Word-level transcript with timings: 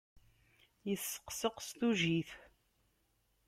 Yesseqseq 0.87 1.57
s 1.67 1.69
tujit. 1.77 2.29